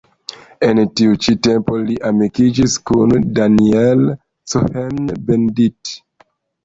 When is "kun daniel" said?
2.91-4.03